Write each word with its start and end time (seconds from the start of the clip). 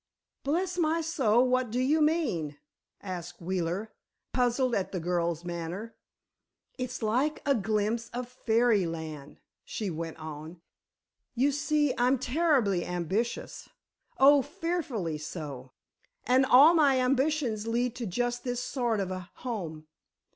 "Bless 0.43 0.79
my 0.79 0.99
soul, 1.01 1.47
what 1.47 1.69
do 1.69 1.79
you 1.79 2.01
mean?" 2.01 2.57
asked 3.03 3.39
Wheeler, 3.39 3.93
puzzled 4.33 4.73
at 4.73 4.91
the 4.91 4.99
girl's 4.99 5.45
manner. 5.45 5.95
"It's 6.75 7.03
like 7.03 7.39
a 7.45 7.53
glimpse 7.53 8.09
of 8.09 8.27
Fairyland," 8.27 9.37
she 9.63 9.91
went 9.91 10.17
on. 10.17 10.59
"You 11.35 11.51
see, 11.51 11.93
I'm 11.99 12.17
terribly 12.17 12.83
ambitious—oh, 12.83 14.41
fearfully 14.41 15.19
so! 15.19 15.71
And 16.23 16.47
all 16.47 16.73
my 16.73 16.99
ambitions 16.99 17.67
lead 17.67 17.95
to 17.97 18.07
just 18.07 18.43
this 18.43 18.63
sort 18.63 18.99
of 18.99 19.11
a 19.11 19.29
home. 19.35 19.85